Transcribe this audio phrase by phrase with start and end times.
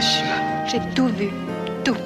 [0.00, 1.28] J'ai tout vu.
[1.84, 1.96] Tout.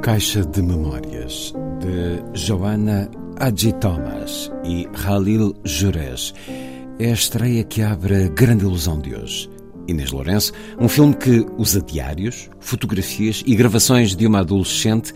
[0.00, 3.08] Caixa de Memórias de Joana
[3.40, 6.32] Hadji Thomas e Khalil Jures
[6.98, 9.48] é a estreia que abre a grande ilusão de hoje.
[9.86, 15.14] Inês Lourenço, um filme que usa diários, fotografias e gravações de uma adolescente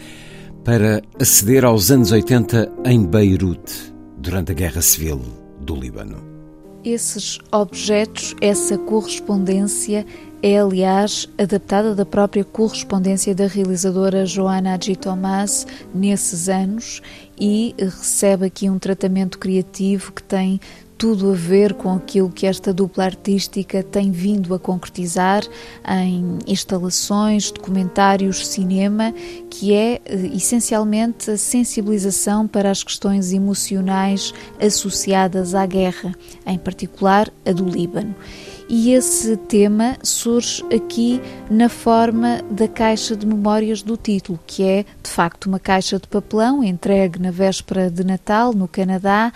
[0.64, 5.20] para aceder aos anos 80 em Beirute, durante a Guerra Civil
[5.60, 6.33] do Líbano.
[6.84, 10.06] Esses objetos, essa correspondência,
[10.42, 14.97] é aliás adaptada da própria correspondência da realizadora Joana G.
[14.97, 17.00] Thomas nesses anos
[17.38, 20.60] e recebe aqui um tratamento criativo que tem
[21.03, 25.42] tudo a ver com aquilo que esta dupla artística tem vindo a concretizar
[25.84, 29.12] em instalações, documentários, cinema,
[29.50, 30.00] que é
[30.33, 36.14] essencialmente a sensibilização para as questões emocionais associadas à guerra,
[36.47, 38.14] em particular a do Líbano.
[38.69, 44.84] E esse tema surge aqui na forma da caixa de memórias do título, que é
[45.03, 49.33] de facto uma caixa de papelão entregue na véspera de Natal no Canadá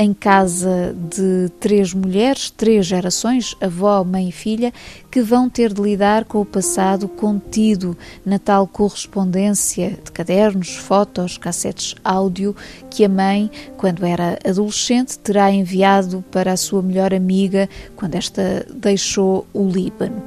[0.00, 4.72] em casa de três mulheres, três gerações, avó, mãe e filha,
[5.10, 11.36] que vão ter de lidar com o passado contido na tal correspondência de cadernos, fotos,
[11.36, 12.56] cassetes áudio
[12.88, 18.66] que a mãe, quando era adolescente, terá enviado para a sua melhor amiga quando esta
[18.74, 20.22] deixou o Líbano.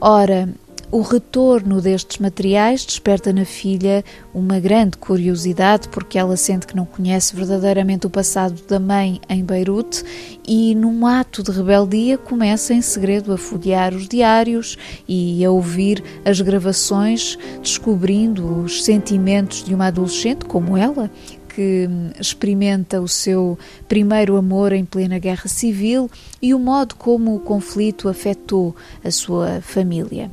[0.00, 0.48] Ora,
[0.92, 4.04] o retorno destes materiais desperta na filha
[4.34, 9.42] uma grande curiosidade, porque ela sente que não conhece verdadeiramente o passado da mãe em
[9.42, 10.04] Beirute
[10.46, 14.76] e, num ato de rebeldia, começa em segredo a folhear os diários
[15.08, 21.10] e a ouvir as gravações, descobrindo os sentimentos de uma adolescente como ela,
[21.48, 21.88] que
[22.20, 23.58] experimenta o seu
[23.88, 26.10] primeiro amor em plena guerra civil
[26.40, 30.30] e o modo como o conflito afetou a sua família.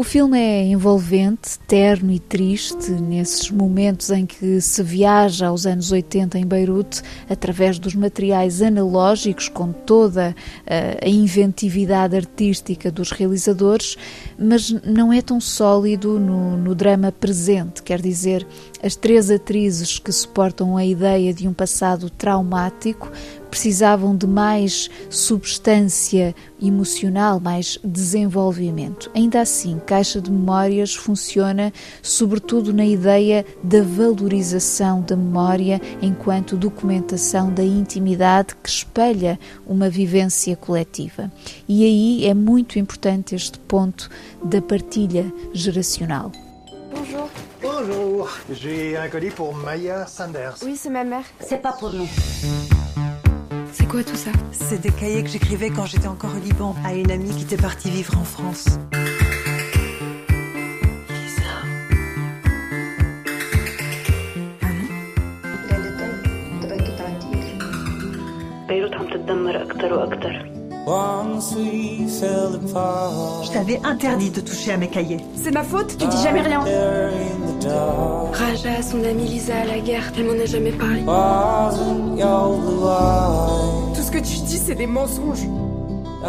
[0.00, 5.92] O filme é envolvente, terno e triste nesses momentos em que se viaja aos anos
[5.92, 10.34] 80 em Beirute através dos materiais analógicos com toda
[10.66, 13.98] a inventividade artística dos realizadores,
[14.38, 18.46] mas não é tão sólido no, no drama presente, quer dizer,
[18.82, 23.12] as três atrizes que suportam a ideia de um passado traumático
[23.50, 29.10] precisavam de mais substância emocional, mais desenvolvimento.
[29.14, 31.72] Ainda assim, Caixa de Memórias funciona
[32.02, 40.56] sobretudo na ideia da valorização da memória enquanto documentação da intimidade que espelha uma vivência
[40.56, 41.30] coletiva.
[41.68, 44.08] E aí é muito importante este ponto
[44.44, 46.30] da partilha geracional.
[46.92, 47.28] Bonjour.
[47.62, 50.56] Bonjour, j'ai un colis pour Maya Sanders.
[50.62, 51.24] Oui, c'est ma mère.
[51.40, 52.08] C'est pas pour nous.
[53.90, 57.10] quoi tout ça C'est des cahiers que j'écrivais quand j'étais encore au Liban à une
[57.10, 58.66] amie qui était partie vivre en France.
[72.74, 73.10] Ah
[73.44, 75.20] Je t'avais interdit de toucher à mes cahiers.
[75.34, 76.60] C'est ma faute, tu dis jamais rien.
[78.32, 81.02] Raja, son amie Lisa à la guerre, elle m'en a jamais parlé.
[84.20, 85.46] Tout ce que tu dis, c'est des mensonges.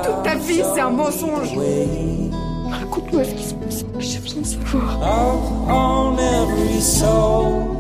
[0.03, 1.51] Toute ta vie, c'est un mensonge.
[2.69, 3.85] Raconte-moi ce qui se passe.
[3.99, 4.97] J'ai besoin de savoir.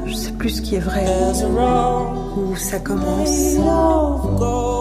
[0.05, 1.05] Je sais plus ce qui est vrai.
[2.35, 3.55] Où ça commence.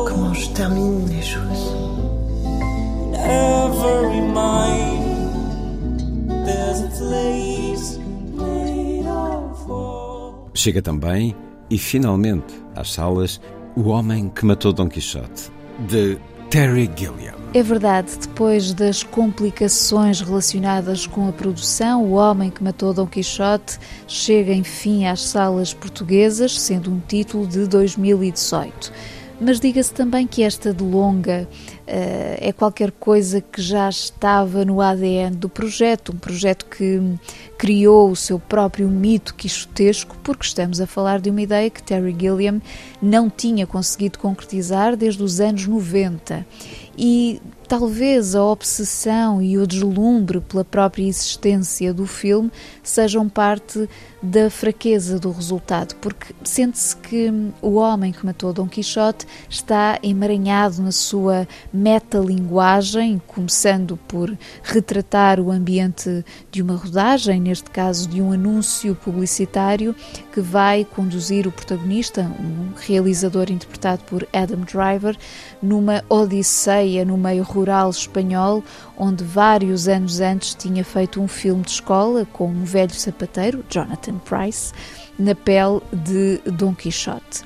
[0.08, 1.76] Comment je termine les choses.
[10.54, 11.34] Chega também,
[11.70, 13.40] e finalmente, às salas,
[13.76, 15.50] O Homem que Matou Dom Quixote,
[15.88, 16.18] de
[16.50, 17.34] Terry Gilliam.
[17.54, 23.78] É verdade, depois das complicações relacionadas com a produção, O Homem que Matou Dom Quixote
[24.08, 28.92] chega enfim às salas portuguesas, sendo um título de 2018.
[29.40, 34.80] Mas diga-se também que esta de longa uh, é qualquer coisa que já estava no
[34.80, 37.00] ADN do projeto, um projeto que
[37.58, 42.14] criou o seu próprio mito quixotesco, porque estamos a falar de uma ideia que Terry
[42.18, 42.60] Gilliam
[43.02, 46.46] não tinha conseguido concretizar desde os anos 90
[46.96, 52.50] e talvez a obsessão e o deslumbre pela própria existência do filme
[52.82, 53.88] sejam parte
[54.20, 57.32] da fraqueza do resultado, porque sente-se que
[57.62, 61.46] o homem que matou Dom Quixote está emaranhado na sua
[61.80, 69.96] metalinguagem, começando por retratar o ambiente de uma rodagem, neste caso de um anúncio publicitário,
[70.30, 75.16] que vai conduzir o protagonista, um realizador interpretado por Adam Driver,
[75.62, 78.62] numa odisseia no meio rural espanhol,
[78.98, 84.18] onde vários anos antes tinha feito um filme de escola com um velho sapateiro, Jonathan
[84.18, 84.74] Price,
[85.18, 87.42] na pele de Dom Quixote.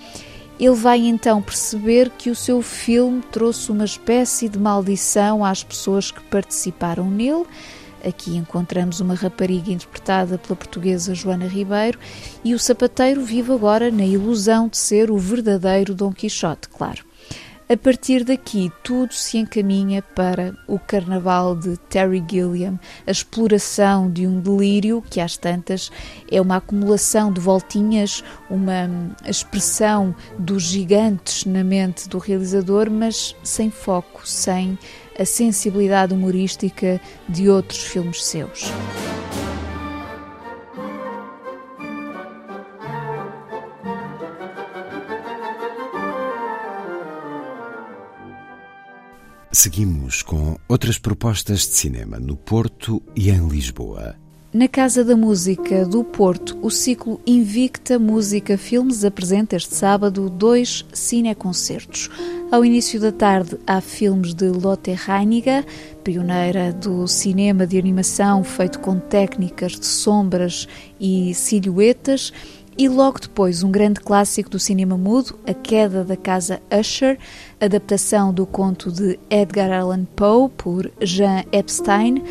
[0.59, 6.11] Ele vai então perceber que o seu filme trouxe uma espécie de maldição às pessoas
[6.11, 7.45] que participaram nele.
[8.07, 11.99] Aqui encontramos uma rapariga interpretada pela portuguesa Joana Ribeiro
[12.45, 17.05] e o sapateiro vive agora na ilusão de ser o verdadeiro Dom Quixote, claro.
[17.67, 24.27] A partir daqui, tudo se encaminha para o carnaval de Terry Gilliam, a exploração de
[24.27, 25.91] um delírio que, às tantas,
[26.31, 28.87] é uma acumulação de voltinhas, uma
[29.27, 34.79] expressão dos gigantes na mente do realizador, mas sem foco, sem
[35.19, 38.71] a sensibilidade humorística de outros filmes seus.
[49.55, 54.17] Seguimos com outras propostas de cinema no Porto e em Lisboa.
[54.53, 60.85] Na Casa da Música do Porto, o ciclo Invicta Música Filmes apresenta este sábado dois
[60.93, 62.11] cineconcertos.
[62.51, 65.65] Ao início da tarde há filmes de Lotte Reiniger,
[66.03, 70.67] pioneira do cinema de animação feito com técnicas de sombras
[71.01, 72.33] e silhuetas,
[72.77, 77.19] e logo depois, um grande clássico do cinema mudo, A Queda da Casa Usher,
[77.61, 82.23] adaptação do conto de Edgar Allan Poe por Jean Epstein,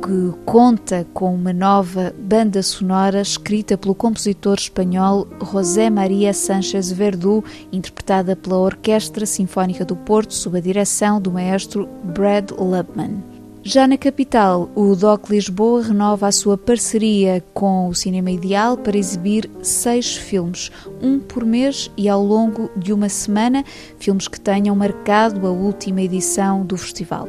[0.00, 7.44] que conta com uma nova banda sonora escrita pelo compositor espanhol José Maria Sánchez Verdú,
[7.70, 13.29] interpretada pela Orquestra Sinfónica do Porto sob a direção do maestro Brad Lubman.
[13.62, 18.96] Já na capital, o DOC Lisboa renova a sua parceria com o Cinema Ideal para
[18.96, 20.70] exibir seis filmes,
[21.02, 23.62] um por mês e ao longo de uma semana,
[23.98, 27.28] filmes que tenham marcado a última edição do festival.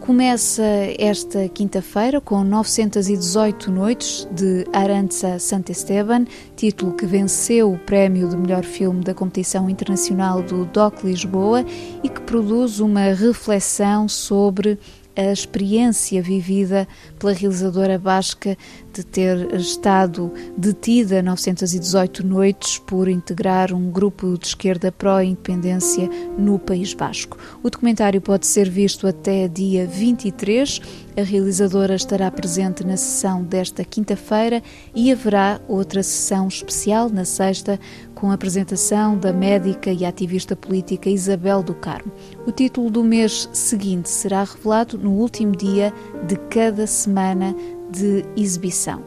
[0.00, 0.64] Começa
[0.98, 6.24] esta quinta-feira com 918 Noites de Aranza Santesteban,
[6.56, 11.62] título que venceu o prémio de melhor filme da competição internacional do DOC Lisboa
[12.02, 14.78] e que produz uma reflexão sobre
[15.18, 16.86] a experiência vivida
[17.18, 18.56] pela realizadora basca
[18.92, 26.94] de ter estado detida 918 noites por integrar um grupo de esquerda pró-independência no País
[26.94, 27.36] Basco.
[27.64, 30.80] O documentário pode ser visto até dia 23.
[31.18, 34.62] A realizadora estará presente na sessão desta quinta-feira
[34.94, 37.80] e haverá outra sessão especial na sexta
[38.14, 42.12] com a apresentação da médica e ativista política Isabel do Carmo.
[42.46, 45.92] O título do mês seguinte será revelado no último dia
[46.24, 47.52] de cada semana
[47.90, 49.02] de exibição.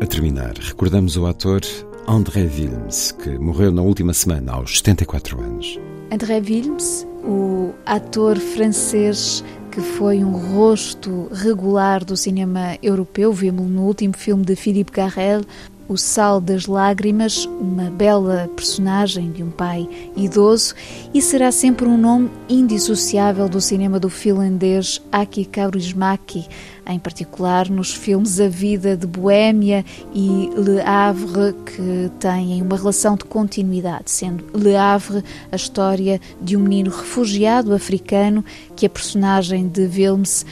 [0.00, 1.62] A terminar, recordamos o ator
[2.06, 5.80] André Wilms, que morreu na última semana aos 74 anos.
[6.12, 13.86] André Wilms, o ator francês que foi um rosto regular do cinema europeu, vimos no
[13.86, 15.40] último filme de Philippe Garrel,
[15.88, 20.74] o Sal das Lágrimas, uma bela personagem de um pai idoso,
[21.12, 26.46] e será sempre um nome indissociável do cinema do finlandês Aki Kaurismäki,
[26.86, 33.14] em particular nos filmes A Vida de Boêmia e Le Havre, que têm uma relação
[33.14, 39.68] de continuidade, sendo Le Havre a história de um menino refugiado africano que a personagem
[39.68, 40.44] de Wilms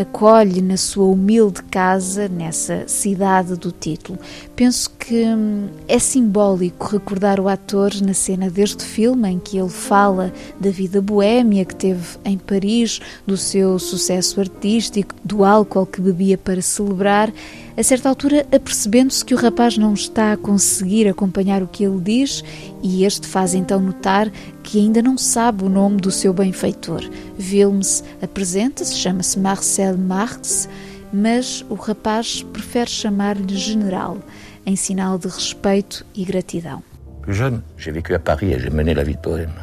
[0.00, 4.18] acolhe na sua humilde casa, nessa cidade do título.
[4.54, 9.68] Penso que hum, é simbólico recordar o ator na cena deste filme em que ele
[9.68, 16.00] fala da vida boêmia que teve em Paris, do seu sucesso artístico, do álcool que
[16.00, 17.32] bebia para celebrar
[17.78, 22.00] A certa altura, apercebendo-se que o rapaz não está a conseguir acompanhar o que ele
[22.00, 22.42] diz,
[22.82, 24.28] e este faz então notar
[24.64, 27.08] que ainda não sabe o nome do seu benfeitor.
[27.38, 30.68] Wilms apresenta-se, chama-se Marcel Marx,
[31.12, 34.18] mas o rapaz prefere chamar-lhe General,
[34.66, 36.82] em sinal de respeito e gratidão.
[37.28, 39.54] Jeune, j'ai vécu à Paris et j'ai mené la vie de bohème.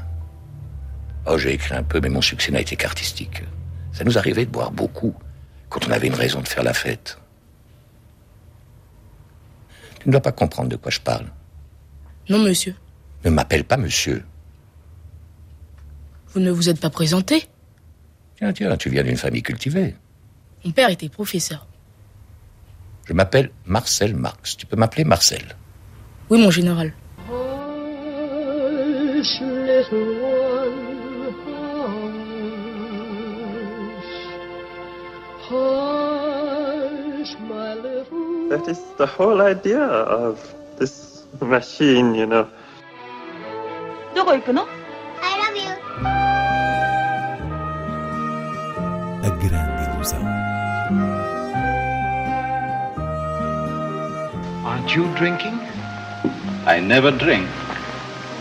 [1.28, 3.44] Oh, j'ai écrit un peu, mais mon succès n'a été qu'artistique.
[3.92, 5.14] Ça nous arrivait de boire beaucoup
[5.68, 7.18] quand on avait une raison de faire la fête.
[10.06, 11.26] Tu ne dois pas comprendre de quoi je parle.
[12.30, 12.76] Non, monsieur.
[13.24, 14.24] Ne m'appelle pas monsieur.
[16.28, 17.48] Vous ne vous êtes pas présenté
[18.38, 19.96] Tiens, tiens, tu viens d'une famille cultivée.
[20.64, 21.66] Mon père était professeur.
[23.08, 24.56] Je m'appelle Marcel Marx.
[24.56, 25.56] Tu peux m'appeler Marcel.
[26.30, 26.94] Oui, mon général.
[38.45, 38.51] Hush, little one, hush.
[38.51, 42.47] Hush, my little That is the whole idea of this machine, you know.
[44.15, 45.71] どこ行くの I love you.
[49.23, 50.21] A grande ilusão.
[54.67, 55.59] Aren't you drinking?
[56.67, 57.49] I never drink.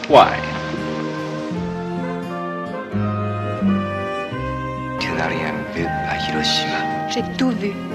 [0.07, 0.39] Why?
[4.99, 7.09] Tu n'as rien vu à Hiroshima.
[7.09, 7.71] J'ai tout vu.
[7.71, 7.92] Tout.